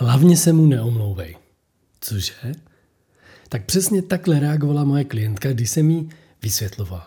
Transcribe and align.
hlavně 0.00 0.36
se 0.36 0.52
mu 0.52 0.66
neomlouvej. 0.66 1.36
Cože? 2.00 2.52
Tak 3.48 3.64
přesně 3.64 4.02
takhle 4.02 4.40
reagovala 4.40 4.84
moje 4.84 5.04
klientka, 5.04 5.52
když 5.52 5.70
jsem 5.70 5.90
jí 5.90 6.08
vysvětloval, 6.42 7.06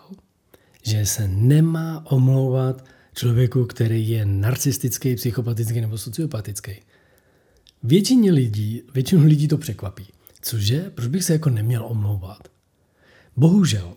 že 0.82 1.06
se 1.06 1.28
nemá 1.28 2.06
omlouvat 2.10 2.84
člověku, 3.14 3.64
který 3.64 4.08
je 4.08 4.26
narcistický, 4.26 5.16
psychopatický 5.16 5.80
nebo 5.80 5.98
sociopatický. 5.98 6.72
Většině 7.82 8.32
lidí, 8.32 8.82
většinu 8.94 9.24
lidí 9.24 9.48
to 9.48 9.58
překvapí. 9.58 10.06
Cože? 10.40 10.90
Proč 10.94 11.08
bych 11.08 11.24
se 11.24 11.32
jako 11.32 11.50
neměl 11.50 11.86
omlouvat? 11.86 12.48
Bohužel, 13.36 13.94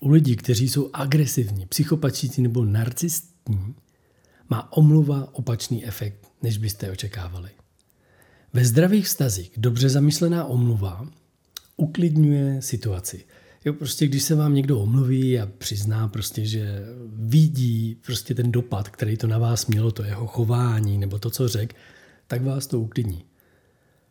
u 0.00 0.08
lidí, 0.08 0.36
kteří 0.36 0.68
jsou 0.68 0.90
agresivní, 0.92 1.66
psychopatiční 1.66 2.42
nebo 2.42 2.64
narcistní, 2.64 3.74
má 4.48 4.72
omluva 4.72 5.28
opačný 5.32 5.86
efekt, 5.86 6.28
než 6.42 6.58
byste 6.58 6.90
očekávali. 6.90 7.50
Ve 8.52 8.64
zdravých 8.64 9.06
vztazích 9.06 9.52
dobře 9.56 9.88
zamyslená 9.88 10.44
omluva 10.44 11.06
uklidňuje 11.76 12.62
situaci. 12.62 13.24
Jo, 13.64 13.72
prostě 13.72 14.06
když 14.06 14.22
se 14.22 14.34
vám 14.34 14.54
někdo 14.54 14.78
omluví 14.78 15.40
a 15.40 15.48
přizná 15.58 16.08
prostě, 16.08 16.46
že 16.46 16.84
vidí 17.12 17.96
prostě 18.06 18.34
ten 18.34 18.52
dopad, 18.52 18.88
který 18.88 19.16
to 19.16 19.26
na 19.26 19.38
vás 19.38 19.66
mělo, 19.66 19.90
to 19.90 20.04
jeho 20.04 20.26
chování 20.26 20.98
nebo 20.98 21.18
to, 21.18 21.30
co 21.30 21.48
řek, 21.48 21.74
tak 22.26 22.42
vás 22.42 22.66
to 22.66 22.80
uklidní. 22.80 23.24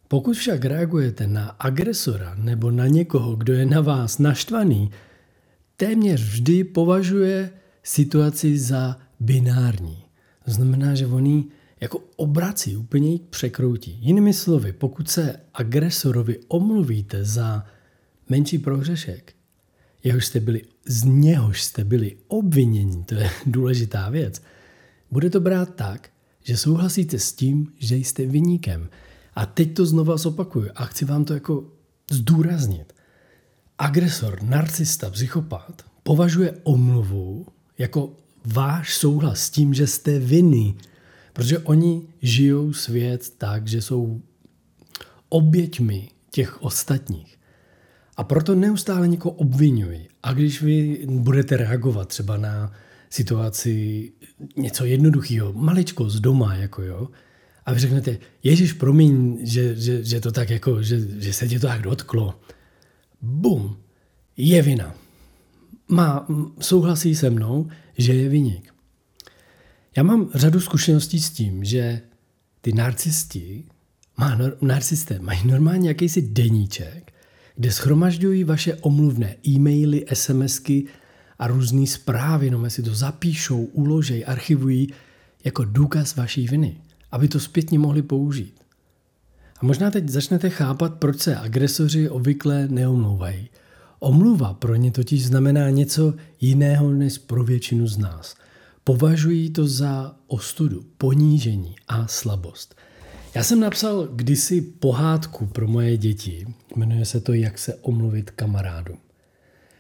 Pokud 0.08 0.34
však 0.34 0.66
reagujete 0.66 1.28
na 1.28 1.46
agresora 1.46 2.36
nebo 2.36 2.72
na 2.72 2.88
někoho, 2.88 3.36
kdo 3.36 3.54
je 3.54 3.66
na 3.66 3.82
vás 3.82 4.18
naštvaný, 4.18 4.92
téměř 5.76 6.22
vždy 6.22 6.64
považuje 6.64 7.52
situaci 7.84 8.60
za 8.60 8.98
binární. 9.20 10.04
To 10.46 10.52
znamená, 10.52 10.96
že 10.96 11.08
oni 11.08 11.46
jako 11.82 12.04
obrací, 12.16 12.78
úplně 12.78 13.12
ji 13.12 13.20
překroutí. 13.20 13.98
Jinými 14.02 14.34
slovy, 14.34 14.74
pokud 14.74 15.10
se 15.10 15.40
agresorovi 15.54 16.40
omluvíte 16.48 17.26
za 17.26 17.66
menší 18.30 18.58
prohřešek, 18.58 19.34
jehož 20.04 20.26
jste 20.26 20.40
byli, 20.40 20.62
z 20.86 21.04
něhož 21.04 21.62
jste 21.62 21.84
byli 21.84 22.18
obviněni, 22.28 23.04
to 23.04 23.16
je 23.16 23.30
důležitá 23.46 24.10
věc, 24.10 24.42
bude 25.12 25.30
to 25.30 25.40
brát 25.40 25.76
tak, 25.76 26.10
že 26.44 26.58
souhlasíte 26.58 27.20
s 27.20 27.34
tím, 27.34 27.74
že 27.78 27.96
jste 27.96 28.26
vyníkem. 28.26 28.90
A 29.36 29.46
teď 29.46 29.74
to 29.74 29.86
znova 29.86 30.18
zopakuju 30.18 30.70
a 30.76 30.86
chci 30.86 31.06
vám 31.06 31.26
to 31.26 31.34
jako 31.34 31.72
zdůraznit. 32.12 32.94
Agresor, 33.78 34.44
narcista, 34.44 35.10
psychopat 35.10 35.86
považuje 36.04 36.54
omluvu 36.64 37.46
jako 37.78 38.14
váš 38.46 38.98
souhlas 38.98 39.40
s 39.40 39.50
tím, 39.50 39.74
že 39.74 39.88
jste 39.88 40.20
vinný. 40.20 40.78
Protože 41.34 41.60
oni 41.60 42.02
žijou 42.22 42.74
svět 42.74 43.30
tak, 43.38 43.68
že 43.68 43.82
jsou 43.82 44.22
oběťmi 45.30 46.10
těch 46.32 46.62
ostatních. 46.62 47.40
A 48.18 48.24
proto 48.24 48.56
neustále 48.56 49.08
někoho 49.08 49.36
obvinují. 49.36 50.08
A 50.24 50.34
když 50.34 50.62
vy 50.62 51.06
budete 51.10 51.58
reagovat 51.58 52.08
třeba 52.08 52.38
na 52.38 52.72
situaci 53.10 54.12
něco 54.58 54.86
jednoduchého, 54.86 55.54
maličko 55.54 56.10
z 56.10 56.20
doma, 56.20 56.56
jako 56.56 56.84
jo, 56.84 57.08
a 57.66 57.74
vy 57.74 57.80
řeknete, 57.80 58.18
Ježíš, 58.44 58.74
promiň, 58.74 59.38
že, 59.42 59.76
že, 59.76 60.04
že 60.04 60.20
to 60.20 60.32
tak 60.32 60.50
jako, 60.50 60.84
že, 60.84 61.00
že 61.22 61.34
se 61.34 61.48
tě 61.48 61.60
to 61.60 61.68
tak 61.68 61.82
dotklo. 61.82 62.40
Bum, 63.22 63.78
je 64.38 64.62
vina. 64.62 64.96
Má, 65.88 66.28
souhlasí 66.60 67.16
se 67.16 67.30
mnou, 67.30 67.68
že 67.98 68.14
je 68.14 68.30
viník. 68.30 68.74
Já 70.00 70.04
mám 70.04 70.30
řadu 70.36 70.60
zkušeností 70.60 71.20
s 71.20 71.30
tím, 71.30 71.64
že 71.64 72.02
ty 72.62 72.74
narcisti, 72.74 73.64
má, 74.18 74.38
narcisté 74.62 75.20
mají 75.20 75.48
normálně 75.48 75.88
jakýsi 75.88 76.22
deníček, 76.22 77.14
kde 77.56 77.72
schromažďují 77.72 78.44
vaše 78.44 78.76
omluvné 78.76 79.36
e-maily, 79.48 80.06
SMSky 80.14 80.86
a 81.40 81.48
různé 81.48 81.88
zprávy, 81.88 82.50
no 82.52 82.70
si 82.70 82.84
to 82.84 82.96
zapíšou, 82.96 83.64
uložej, 83.64 84.24
archivují 84.28 84.88
jako 85.44 85.66
důkaz 85.66 86.16
vaší 86.16 86.48
viny, 86.48 86.78
aby 87.12 87.28
to 87.28 87.40
zpětně 87.40 87.80
mohli 87.80 88.02
použít. 88.02 88.60
A 89.62 89.66
možná 89.66 89.92
teď 89.92 90.10
začnete 90.10 90.50
chápat, 90.50 90.94
proč 90.94 91.20
se 91.20 91.36
agresoři 91.36 92.10
obvykle 92.10 92.68
neomlouvají. 92.68 93.50
Omluva 94.00 94.54
pro 94.54 94.76
ně 94.76 94.92
totiž 94.92 95.26
znamená 95.26 95.70
něco 95.70 96.14
jiného 96.42 96.94
než 96.94 97.18
pro 97.18 97.44
většinu 97.44 97.88
z 97.88 97.98
nás. 97.98 98.36
Považují 98.84 99.50
to 99.50 99.68
za 99.68 100.16
ostudu, 100.28 100.86
ponížení 100.98 101.76
a 101.88 102.08
slabost. 102.08 102.76
Já 103.36 103.44
jsem 103.44 103.60
napsal 103.60 104.08
kdysi 104.08 104.62
pohádku 104.62 105.46
pro 105.46 105.68
moje 105.68 105.98
děti. 105.98 106.48
Jmenuje 106.76 107.06
se 107.06 107.22
to 107.22 107.34
Jak 107.34 107.58
se 107.58 107.76
omluvit 107.76 108.32
kamarádu. 108.32 108.96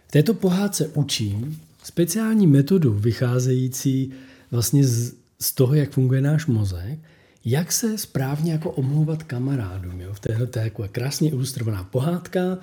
V 0.07 0.11
této 0.11 0.33
pohádce 0.33 0.87
učím 0.87 1.59
speciální 1.83 2.47
metodu 2.47 2.93
vycházející 2.93 4.11
vlastně 4.51 4.83
z, 4.83 5.13
z 5.41 5.53
toho, 5.53 5.75
jak 5.75 5.91
funguje 5.91 6.21
náš 6.21 6.45
mozek, 6.45 6.99
jak 7.45 7.71
se 7.71 7.97
správně 7.97 8.51
jako 8.51 8.71
omlouvat 8.71 9.23
kamarádům. 9.23 10.01
Jo? 10.01 10.13
V 10.13 10.19
téhle 10.19 10.47
jako 10.55 10.85
krásně 10.91 11.29
ilustrovaná 11.29 11.83
pohádka, 11.83 12.57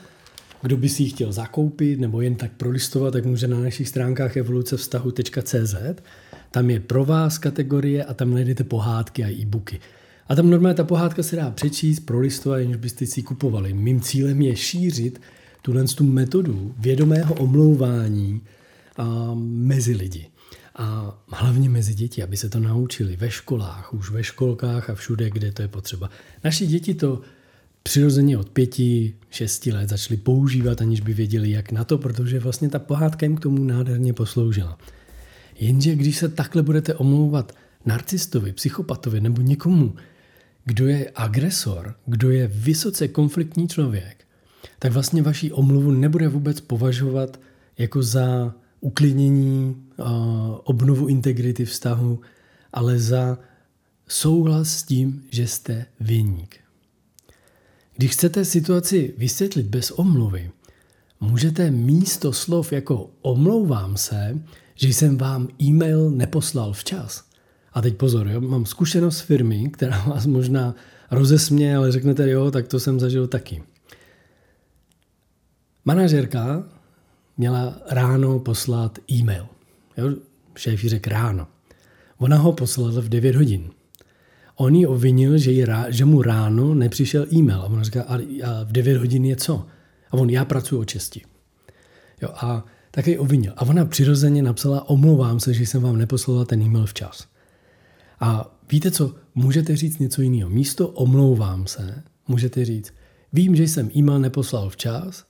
kdo 0.63 0.77
by 0.77 0.89
si 0.89 1.03
ji 1.03 1.09
chtěl 1.11 1.33
zakoupit 1.33 2.01
nebo 2.01 2.21
jen 2.21 2.35
tak 2.35 2.53
prolistovat, 2.53 3.13
tak 3.13 3.25
může 3.25 3.49
na 3.49 3.61
našich 3.61 3.89
stránkách 3.89 4.37
evolucevztahu.cz. 4.37 5.75
Tam 6.57 6.71
je 6.71 6.81
pro 6.81 7.05
vás 7.05 7.39
kategorie 7.39 8.05
a 8.05 8.15
tam 8.15 8.35
najdete 8.35 8.65
pohádky 8.65 9.25
a 9.25 9.31
e-booky. 9.31 9.81
A 10.29 10.35
tam 10.35 10.51
normálně 10.51 10.75
ta 10.75 10.85
pohádka 10.85 11.23
se 11.23 11.37
dá 11.37 11.51
přečíst, 11.51 12.01
prolistovat, 12.01 12.59
aniž 12.59 12.77
byste 12.77 13.07
si 13.07 13.21
ji 13.21 13.25
kupovali. 13.25 13.73
Mým 13.73 14.01
cílem 14.01 14.43
je 14.43 14.57
šířit 14.57 15.21
tuhle 15.63 15.85
tu 15.85 16.05
metodu 16.05 16.75
vědomého 16.79 17.35
omlouvání 17.35 18.41
a, 18.97 19.31
mezi 19.41 19.97
lidi. 19.97 20.27
A 20.77 21.19
hlavně 21.29 21.69
mezi 21.69 21.95
děti, 21.95 22.23
aby 22.23 22.37
se 22.37 22.49
to 22.49 22.61
naučili 22.61 23.17
ve 23.17 23.31
školách, 23.31 23.95
už 23.95 24.11
ve 24.11 24.25
školkách 24.25 24.91
a 24.91 24.95
všude, 24.95 25.31
kde 25.31 25.53
to 25.53 25.63
je 25.63 25.69
potřeba. 25.69 26.11
Naši 26.45 26.67
děti 26.67 26.95
to 26.95 27.21
přirozeně 27.83 28.39
od 28.39 28.49
pěti, 28.49 29.15
šesti 29.31 29.73
let 29.73 29.89
začali 29.89 30.17
používat, 30.17 30.81
aniž 30.81 31.01
by 31.01 31.15
věděli, 31.15 31.51
jak 31.51 31.73
na 31.73 31.85
to, 31.85 31.99
protože 31.99 32.41
vlastně 32.41 32.69
ta 32.69 32.79
pohádka 32.79 33.27
jim 33.27 33.37
k 33.37 33.41
tomu 33.41 33.65
nádherně 33.65 34.13
posloužila. 34.13 34.79
Jenže 35.59 35.95
když 35.95 36.17
se 36.19 36.29
takhle 36.29 36.63
budete 36.63 36.95
omlouvat 36.95 37.53
narcistovi, 37.85 38.53
psychopatovi 38.53 39.21
nebo 39.21 39.43
někomu, 39.43 39.95
kdo 40.65 40.87
je 40.87 41.13
agresor, 41.15 41.95
kdo 42.07 42.31
je 42.31 42.47
vysoce 42.47 43.09
konfliktní 43.09 43.69
člověk, 43.69 44.25
tak 44.79 44.93
vlastně 44.93 45.23
vaší 45.23 45.53
omluvu 45.53 45.91
nebude 45.91 46.29
vůbec 46.29 46.61
považovat 46.61 47.41
jako 47.79 48.03
za 48.03 48.55
uklidnění, 48.81 49.77
obnovu 50.65 51.07
integrity 51.07 51.65
vztahu, 51.65 52.21
ale 52.73 52.99
za 52.99 53.39
souhlas 54.09 54.69
s 54.69 54.83
tím, 54.83 55.25
že 55.31 55.47
jste 55.47 55.87
vinník. 56.01 56.57
Když 57.97 58.11
chcete 58.11 58.45
situaci 58.45 59.15
vysvětlit 59.19 59.67
bez 59.67 59.91
omluvy, 59.91 60.51
můžete 61.21 61.71
místo 61.71 62.33
slov 62.33 62.73
jako 62.73 63.11
omlouvám 63.23 63.97
se, 63.97 64.39
že 64.75 64.89
jsem 64.89 65.19
vám 65.19 65.49
e-mail 65.63 66.11
neposlal 66.11 66.73
včas. 66.73 67.25
A 67.73 67.83
teď 67.83 67.97
pozor, 67.97 68.29
jo, 68.29 68.41
mám 68.41 68.67
zkušenost 68.67 69.21
firmy, 69.21 69.69
která 69.69 70.05
vás 70.07 70.27
možná 70.27 70.75
rozesmě, 71.11 71.77
ale 71.77 71.93
řeknete, 71.93 72.31
jo, 72.31 72.51
tak 72.51 72.69
to 72.69 72.81
jsem 72.81 73.01
zažil 73.01 73.27
taky. 73.27 73.63
Manažerka 75.85 76.65
měla 77.37 77.79
ráno 77.91 78.39
poslat 78.39 78.99
e-mail. 79.11 79.47
Jo, 79.97 80.15
šéf 80.57 80.81
řekl 80.81 81.11
ráno. 81.11 81.47
Ona 82.19 82.37
ho 82.37 82.53
poslala 82.53 83.01
v 83.01 83.09
9 83.09 83.37
hodin. 83.37 83.71
On 84.57 84.75
ji 84.75 84.87
obvinil, 84.87 85.39
že, 85.39 85.67
rá, 85.67 85.91
že 85.91 86.05
mu 86.05 86.23
ráno 86.23 86.75
nepřišel 86.75 87.27
e-mail. 87.33 87.61
A 87.61 87.65
ona 87.65 87.83
říká, 87.83 88.03
a, 88.03 88.15
a 88.15 88.65
v 88.65 88.73
9 88.73 88.97
hodin 88.97 89.25
je 89.25 89.37
co? 89.37 89.67
A 90.11 90.15
on, 90.15 90.31
já 90.31 90.45
pracuji 90.45 90.79
o 90.79 90.85
česti. 90.85 91.23
Jo, 92.23 92.29
a 92.35 92.65
tak 92.91 93.07
ji 93.07 93.19
obvinil. 93.19 93.53
A 93.57 93.63
ona 93.63 93.85
přirozeně 93.85 94.43
napsala, 94.43 94.89
omlouvám 94.89 95.41
se, 95.41 95.55
že 95.55 95.67
jsem 95.67 95.83
vám 95.83 95.99
neposlala 95.99 96.45
ten 96.45 96.63
e-mail 96.63 96.87
včas. 96.87 97.27
A 98.21 98.59
víte 98.71 98.91
co, 98.91 99.15
můžete 99.35 99.77
říct 99.77 99.99
něco 99.99 100.23
jiného. 100.23 100.51
Místo 100.51 100.89
omlouvám 100.89 101.67
se, 101.67 102.03
můžete 102.29 102.65
říct, 102.65 102.95
vím, 103.33 103.57
že 103.57 103.63
jsem 103.63 103.91
e-mail 103.97 104.19
neposlal 104.19 104.69
včas, 104.69 105.25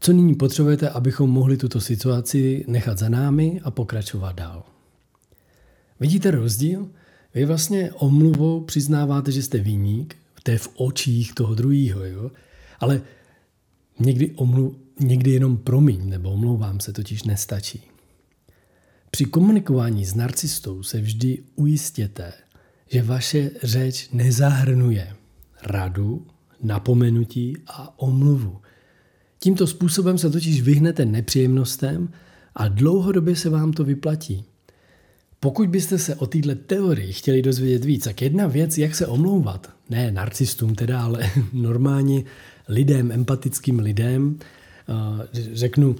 co 0.00 0.12
nyní 0.12 0.34
potřebujete, 0.34 0.88
abychom 0.88 1.30
mohli 1.30 1.56
tuto 1.56 1.80
situaci 1.80 2.64
nechat 2.68 2.98
za 2.98 3.08
námi 3.08 3.60
a 3.64 3.70
pokračovat 3.70 4.36
dál. 4.36 4.62
Vidíte 6.00 6.30
rozdíl? 6.30 6.88
Vy 7.34 7.44
vlastně 7.44 7.92
omluvou 7.92 8.60
přiznáváte, 8.60 9.32
že 9.32 9.42
jste 9.42 9.58
výnik, 9.58 10.16
to 10.42 10.50
je 10.50 10.58
v 10.58 10.68
očích 10.74 11.34
toho 11.34 11.54
druhého, 11.54 12.04
jo? 12.04 12.30
ale 12.80 13.02
někdy, 14.00 14.30
omlu, 14.30 14.76
někdy 15.00 15.30
jenom 15.30 15.56
promiň 15.56 16.08
nebo 16.08 16.30
omlouvám 16.30 16.80
se 16.80 16.92
totiž 16.92 17.22
nestačí. 17.22 17.82
Při 19.10 19.24
komunikování 19.24 20.04
s 20.04 20.14
narcistou 20.14 20.82
se 20.82 21.00
vždy 21.00 21.38
ujistěte, 21.54 22.32
že 22.90 23.02
vaše 23.02 23.50
řeč 23.62 24.08
nezahrnuje 24.12 25.16
radu, 25.62 26.26
napomenutí 26.62 27.56
a 27.66 28.00
omluvu. 28.00 28.60
Tímto 29.38 29.66
způsobem 29.66 30.18
se 30.18 30.30
totiž 30.30 30.62
vyhnete 30.62 31.04
nepříjemnostem 31.04 32.08
a 32.54 32.68
dlouhodobě 32.68 33.36
se 33.36 33.50
vám 33.50 33.72
to 33.72 33.84
vyplatí. 33.84 34.44
Pokud 35.40 35.68
byste 35.68 35.98
se 35.98 36.14
o 36.14 36.26
této 36.26 36.54
teorii 36.54 37.12
chtěli 37.12 37.42
dozvědět 37.42 37.84
víc, 37.84 38.04
tak 38.04 38.22
jedna 38.22 38.46
věc, 38.46 38.78
jak 38.78 38.94
se 38.94 39.06
omlouvat, 39.06 39.72
ne 39.90 40.12
narcistům 40.12 40.74
teda, 40.74 41.02
ale 41.02 41.30
normálně 41.52 42.24
lidem, 42.70 43.12
empatickým 43.12 43.78
lidem, 43.78 44.38
řeknu, 45.52 45.96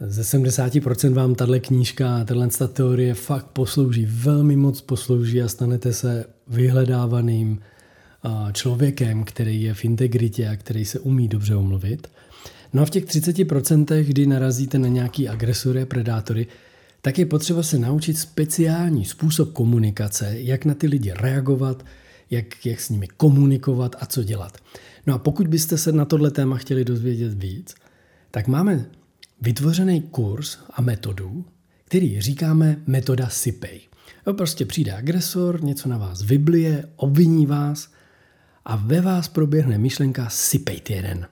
ze 0.00 0.38
70% 0.38 1.14
vám 1.14 1.34
tahle 1.34 1.60
knížka, 1.60 2.24
tahle 2.24 2.48
teorie 2.72 3.14
fakt 3.14 3.46
poslouží, 3.46 4.06
velmi 4.10 4.56
moc 4.56 4.80
poslouží 4.80 5.42
a 5.42 5.48
stanete 5.48 5.92
se 5.92 6.24
vyhledávaným 6.48 7.58
člověkem, 8.52 9.24
který 9.24 9.62
je 9.62 9.74
v 9.74 9.84
integritě 9.84 10.48
a 10.48 10.56
který 10.56 10.84
se 10.84 10.98
umí 10.98 11.28
dobře 11.28 11.54
omluvit. 11.54 12.08
No 12.72 12.82
a 12.82 12.84
v 12.84 12.90
těch 12.90 13.04
30%, 13.04 14.04
kdy 14.04 14.26
narazíte 14.26 14.78
na 14.78 14.88
nějaký 14.88 15.28
agresory 15.28 15.82
a 15.82 15.86
predátory, 15.86 16.46
tak 17.02 17.18
je 17.18 17.26
potřeba 17.26 17.62
se 17.62 17.78
naučit 17.78 18.18
speciální 18.18 19.04
způsob 19.04 19.52
komunikace, 19.52 20.34
jak 20.38 20.64
na 20.64 20.74
ty 20.74 20.86
lidi 20.86 21.12
reagovat, 21.16 21.84
jak, 22.30 22.66
jak 22.66 22.80
s 22.80 22.90
nimi 22.90 23.08
komunikovat 23.16 23.96
a 24.00 24.06
co 24.06 24.22
dělat. 24.22 24.58
No 25.06 25.14
a 25.14 25.18
pokud 25.18 25.48
byste 25.48 25.78
se 25.78 25.92
na 25.92 26.04
tohle 26.04 26.30
téma 26.30 26.56
chtěli 26.56 26.84
dozvědět 26.84 27.34
víc, 27.34 27.74
tak 28.30 28.46
máme 28.46 28.86
vytvořený 29.40 30.02
kurz 30.02 30.58
a 30.70 30.82
metodu, 30.82 31.44
který 31.84 32.20
říkáme 32.20 32.76
metoda 32.86 33.28
SIPEJ. 33.28 33.80
Prostě 34.36 34.64
přijde 34.64 34.92
agresor, 34.92 35.64
něco 35.64 35.88
na 35.88 35.98
vás 35.98 36.22
vyblije, 36.22 36.88
obviní 36.96 37.46
vás 37.46 37.92
a 38.64 38.76
ve 38.76 39.00
vás 39.00 39.28
proběhne 39.28 39.78
myšlenka 39.78 40.28
sypej 40.28 40.80
jeden. 40.88 41.26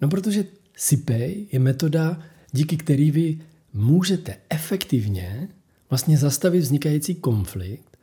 No 0.00 0.08
protože 0.08 0.44
sypej 0.76 1.46
je 1.52 1.58
metoda, 1.58 2.18
díky 2.52 2.76
který 2.76 3.10
vy 3.10 3.38
můžete 3.72 4.36
efektivně 4.48 5.48
vlastně 5.90 6.18
zastavit 6.18 6.60
vznikající 6.60 7.14
konflikt, 7.14 7.93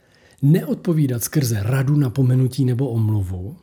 neodpovídat 0.41 1.23
skrze 1.23 1.63
radu, 1.63 1.95
napomenutí 1.95 2.65
nebo 2.65 2.89
omluvu 2.89 3.57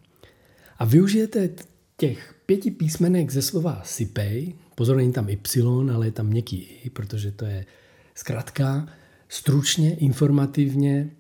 a 0.79 0.85
využijete 0.85 1.51
těch 1.97 2.35
pěti 2.47 2.71
písmenek 2.71 3.31
ze 3.31 3.43
slova 3.43 3.83
sypej, 3.85 4.55
pozor, 4.75 4.97
není 4.97 5.13
tam 5.13 5.29
Y, 5.29 5.91
ale 5.95 6.07
je 6.07 6.13
tam 6.13 6.27
měkký 6.27 6.57
I, 6.57 6.91
protože 6.91 7.33
to 7.33 7.45
je 7.45 7.67
zkrátka 8.15 8.89
stručně, 9.29 9.95
informativně, 9.95 11.11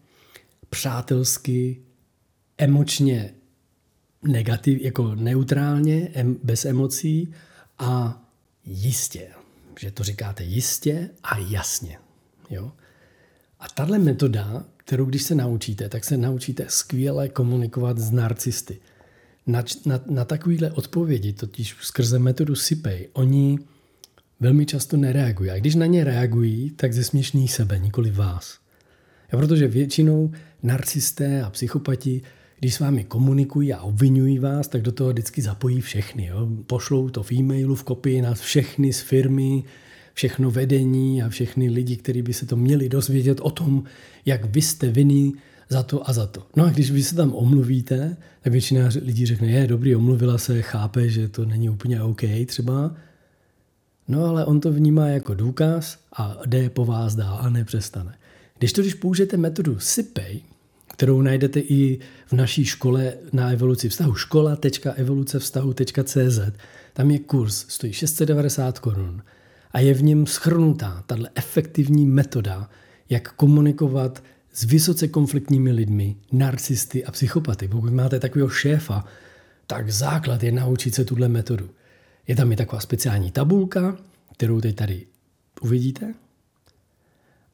přátelsky, 0.71 1.83
emočně 2.59 3.35
negativ, 4.23 4.81
jako 4.81 5.15
neutrálně, 5.15 6.09
em, 6.15 6.37
bez 6.43 6.65
emocí 6.65 7.35
a 7.79 8.23
jistě. 8.65 9.29
Že 9.81 9.91
to 9.91 10.05
říkáte 10.05 10.45
jistě 10.45 11.11
a 11.23 11.39
jasně. 11.39 11.99
Jo? 12.51 12.73
A 13.61 13.69
tahle 13.69 13.99
metoda, 13.99 14.65
kterou 14.89 15.05
když 15.05 15.23
se 15.23 15.35
naučíte, 15.35 15.89
tak 15.89 16.05
se 16.05 16.17
naučíte 16.17 16.65
skvěle 16.69 17.29
komunikovat 17.29 17.99
s 17.99 18.11
narcisty. 18.11 18.79
Na, 19.47 19.65
na, 19.87 20.01
na 20.11 20.25
takovýhle 20.25 20.71
odpovědi, 20.71 21.33
totiž 21.33 21.77
skrze 21.81 22.19
metodu 22.19 22.55
SIPEJ, 22.55 23.09
oni 23.13 23.59
velmi 24.41 24.67
často 24.67 24.97
nereagují. 24.97 25.51
A 25.51 25.59
když 25.59 25.75
na 25.75 25.87
ně 25.87 26.05
reagují, 26.05 26.71
tak 26.71 26.93
zesměšní 26.93 27.49
sebe, 27.49 27.79
nikoli 27.79 28.11
vás. 28.11 28.59
A 29.33 29.37
protože 29.37 29.69
většinou 29.69 30.33
narcisté 30.63 31.43
a 31.43 31.51
psychopati 31.51 32.23
když 32.59 32.75
s 32.75 32.81
vámi 32.81 33.05
komunikují 33.05 33.73
a 33.73 33.81
obvinují 33.81 34.39
vás, 34.39 34.69
tak 34.69 34.83
do 34.83 34.93
toho 34.93 35.11
vždycky 35.11 35.43
zapojí 35.43 35.81
všechny. 35.81 36.27
Jo? 36.27 36.49
Pošlou 36.67 37.09
to 37.09 37.23
v 37.23 37.33
e-mailu, 37.33 37.75
v 37.75 37.85
kopii 37.85 38.23
na 38.23 38.35
všechny 38.35 38.93
z 38.93 39.01
firmy, 39.01 39.65
všechno 40.19 40.51
vedení 40.51 41.23
a 41.23 41.29
všechny 41.29 41.71
lidi, 41.71 41.97
kteří 41.97 42.23
by 42.23 42.33
se 42.33 42.47
to 42.47 42.57
měli 42.57 42.89
dozvědět 42.89 43.41
o 43.41 43.51
tom, 43.51 43.85
jak 44.27 44.45
vy 44.45 44.63
jste 44.63 44.91
vinný 44.91 45.35
za 45.69 45.83
to 45.83 46.11
a 46.11 46.13
za 46.13 46.27
to. 46.27 46.47
No 46.57 46.65
a 46.65 46.71
když 46.71 46.91
vy 46.91 47.03
se 47.03 47.15
tam 47.15 47.35
omluvíte, 47.35 48.17
tak 48.43 48.53
většina 48.53 48.89
lidí 49.03 49.27
řekne, 49.27 49.51
je 49.51 49.67
dobrý, 49.67 49.97
omluvila 49.97 50.39
se, 50.39 50.63
chápe, 50.63 51.09
že 51.09 51.29
to 51.29 51.45
není 51.45 51.71
úplně 51.71 52.03
OK 52.03 52.21
třeba, 52.47 52.95
No 54.09 54.25
ale 54.25 54.45
on 54.45 54.61
to 54.61 54.73
vnímá 54.73 55.07
jako 55.07 55.35
důkaz 55.35 55.99
a 56.13 56.39
jde 56.47 56.71
po 56.71 56.85
vás 56.85 57.15
dál 57.15 57.39
a 57.41 57.51
nepřestane. 57.51 58.19
Když 58.59 58.73
to, 58.73 58.81
když 58.81 58.95
použijete 58.95 59.37
metodu 59.37 59.79
SIPEJ, 59.79 60.41
kterou 60.93 61.23
najdete 61.23 61.61
i 61.61 61.99
v 62.27 62.33
naší 62.33 62.65
škole 62.65 63.13
na 63.33 63.51
evoluci 63.51 63.89
vztahu. 63.89 64.15
škola.evolucevztahu.cz 64.15 66.41
Tam 66.93 67.11
je 67.11 67.19
kurz, 67.19 67.65
stojí 67.69 67.93
690 67.93 68.79
korun 68.79 69.23
a 69.73 69.81
je 69.81 69.95
v 69.95 70.03
něm 70.03 70.27
schrnutá 70.27 71.05
tato 71.07 71.25
efektivní 71.35 72.07
metoda, 72.07 72.71
jak 73.11 73.33
komunikovat 73.33 74.23
s 74.53 74.65
vysoce 74.65 75.09
konfliktními 75.09 75.73
lidmi, 75.73 76.17
narcisty 76.33 77.05
a 77.05 77.11
psychopaty. 77.11 77.69
Pokud 77.69 77.93
máte 77.93 78.21
takového 78.21 78.49
šéfa, 78.49 79.05
tak 79.67 79.91
základ 79.91 80.43
je 80.43 80.53
naučit 80.53 80.95
se 80.95 81.05
tuhle 81.05 81.29
metodu. 81.29 81.71
Je 82.27 82.37
tam 82.37 82.53
i 82.53 82.57
taková 82.57 82.81
speciální 82.81 83.31
tabulka, 83.31 83.97
kterou 84.33 84.61
teď 84.61 84.77
tady 84.77 85.07
uvidíte. 85.61 86.15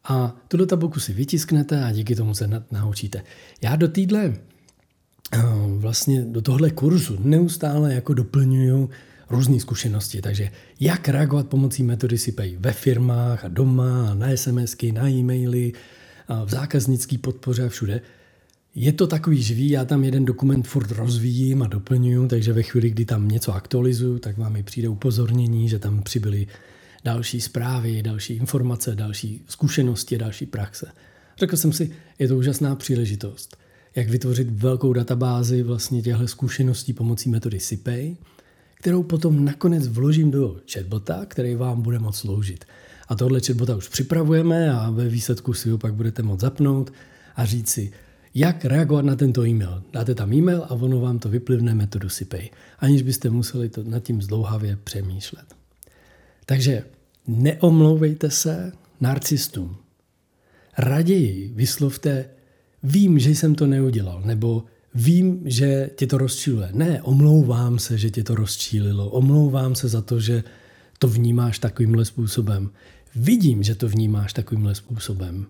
A 0.04 0.36
tuto 0.48 0.66
tabulku 0.66 1.00
si 1.00 1.12
vytisknete 1.12 1.84
a 1.84 1.92
díky 1.92 2.14
tomu 2.14 2.34
se 2.34 2.50
naučíte. 2.70 3.22
Já 3.62 3.76
do 3.76 3.88
týdle 3.88 4.34
eh, 5.32 5.42
vlastně 5.76 6.22
do 6.22 6.42
tohle 6.42 6.70
kurzu 6.70 7.18
neustále 7.20 7.94
jako 7.94 8.14
doplňuju 8.14 8.90
různé 9.30 9.60
zkušenosti. 9.60 10.22
Takže 10.22 10.50
jak 10.80 11.08
reagovat 11.08 11.48
pomocí 11.48 11.82
metody 11.82 12.18
SIPEJ 12.18 12.56
ve 12.60 12.72
firmách 12.72 13.44
a 13.44 13.48
doma, 13.48 14.14
na 14.14 14.36
SMSky, 14.36 14.92
na 14.92 15.08
e-maily, 15.08 15.72
v 16.44 16.50
zákaznické 16.50 17.18
podpoře 17.18 17.64
a 17.64 17.68
všude. 17.68 18.00
Je 18.74 18.92
to 18.92 19.06
takový 19.06 19.42
živý, 19.42 19.70
já 19.70 19.84
tam 19.84 20.04
jeden 20.04 20.24
dokument 20.24 20.66
furt 20.66 20.90
rozvíjím 20.90 21.62
a 21.62 21.66
doplňuju, 21.66 22.28
takže 22.28 22.52
ve 22.52 22.62
chvíli, 22.62 22.90
kdy 22.90 23.04
tam 23.04 23.28
něco 23.28 23.54
aktualizuju, 23.54 24.18
tak 24.18 24.38
vám 24.38 24.56
i 24.56 24.62
přijde 24.62 24.88
upozornění, 24.88 25.68
že 25.68 25.78
tam 25.78 26.02
přibyly 26.02 26.46
další 27.04 27.40
zprávy, 27.40 28.02
další 28.02 28.34
informace, 28.34 28.94
další 28.94 29.42
zkušenosti, 29.48 30.18
další 30.18 30.46
praxe. 30.46 30.92
Řekl 31.38 31.56
jsem 31.56 31.72
si, 31.72 31.90
je 32.18 32.28
to 32.28 32.36
úžasná 32.36 32.76
příležitost, 32.76 33.56
jak 33.96 34.08
vytvořit 34.08 34.50
velkou 34.50 34.92
databázi 34.92 35.62
vlastně 35.62 36.02
těchto 36.02 36.28
zkušeností 36.28 36.92
pomocí 36.92 37.30
metody 37.30 37.60
SIPEJ, 37.60 38.16
kterou 38.84 39.02
potom 39.02 39.44
nakonec 39.44 39.88
vložím 39.88 40.30
do 40.30 40.56
chatbota, 40.72 41.26
který 41.26 41.54
vám 41.54 41.82
bude 41.82 41.98
moct 41.98 42.16
sloužit. 42.16 42.64
A 43.08 43.14
tohle 43.14 43.40
chatbota 43.40 43.76
už 43.76 43.88
připravujeme 43.88 44.72
a 44.72 44.90
ve 44.90 45.08
výsledku 45.08 45.52
si 45.52 45.70
ho 45.70 45.78
pak 45.78 45.94
budete 45.94 46.22
moct 46.22 46.40
zapnout 46.40 46.92
a 47.36 47.44
říct 47.44 47.68
si, 47.68 47.92
jak 48.34 48.64
reagovat 48.64 49.04
na 49.04 49.16
tento 49.16 49.46
e-mail. 49.46 49.82
Dáte 49.92 50.14
tam 50.14 50.32
e-mail 50.32 50.62
a 50.62 50.70
ono 50.70 51.00
vám 51.00 51.18
to 51.18 51.28
vyplivne 51.28 51.74
metodu 51.74 52.08
SIPEJ, 52.08 52.50
aniž 52.78 53.02
byste 53.02 53.30
museli 53.30 53.68
to 53.68 53.82
nad 53.84 54.02
tím 54.02 54.22
zdlouhavě 54.22 54.78
přemýšlet. 54.84 55.56
Takže 56.46 56.84
neomlouvejte 57.26 58.30
se 58.30 58.72
narcistům. 59.00 59.76
Raději 60.78 61.52
vyslovte, 61.54 62.28
vím, 62.82 63.18
že 63.18 63.30
jsem 63.30 63.54
to 63.54 63.66
neudělal, 63.66 64.22
nebo 64.24 64.64
vím, 64.94 65.42
že 65.44 65.90
tě 65.96 66.06
to 66.06 66.18
rozčiluje. 66.18 66.68
Ne, 66.72 67.02
omlouvám 67.02 67.78
se, 67.78 67.98
že 67.98 68.10
tě 68.10 68.24
to 68.24 68.34
rozčílilo. 68.34 69.10
Omlouvám 69.10 69.74
se 69.74 69.88
za 69.88 70.02
to, 70.02 70.20
že 70.20 70.44
to 70.98 71.08
vnímáš 71.08 71.58
takovýmhle 71.58 72.04
způsobem. 72.04 72.70
Vidím, 73.16 73.62
že 73.62 73.74
to 73.74 73.88
vnímáš 73.88 74.32
takovýmhle 74.32 74.74
způsobem. 74.74 75.46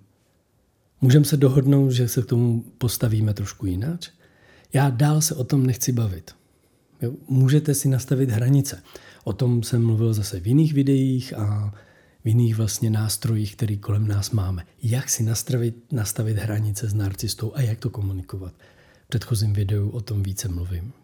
Můžeme 1.00 1.24
se 1.24 1.36
dohodnout, 1.36 1.90
že 1.90 2.08
se 2.08 2.22
k 2.22 2.26
tomu 2.26 2.64
postavíme 2.78 3.34
trošku 3.34 3.66
jinak? 3.66 4.00
Já 4.72 4.90
dál 4.90 5.20
se 5.20 5.34
o 5.34 5.44
tom 5.44 5.66
nechci 5.66 5.92
bavit. 5.92 6.30
Můžete 7.28 7.74
si 7.74 7.88
nastavit 7.88 8.30
hranice. 8.30 8.82
O 9.24 9.32
tom 9.32 9.62
jsem 9.62 9.84
mluvil 9.84 10.14
zase 10.14 10.40
v 10.40 10.46
jiných 10.46 10.74
videích 10.74 11.38
a 11.38 11.74
v 12.24 12.28
jiných 12.28 12.56
vlastně 12.56 12.90
nástrojích, 12.90 13.56
který 13.56 13.78
kolem 13.78 14.08
nás 14.08 14.30
máme. 14.30 14.66
Jak 14.82 15.10
si 15.10 15.22
nastavit, 15.22 15.92
nastavit 15.92 16.36
hranice 16.36 16.88
s 16.88 16.94
narcistou 16.94 17.52
a 17.54 17.62
jak 17.62 17.78
to 17.78 17.90
komunikovat. 17.90 18.54
V 19.04 19.06
předchozím 19.06 19.52
videu 19.52 19.90
o 19.90 20.00
tom 20.00 20.23
více 20.23 20.49
mluvím. 20.49 21.03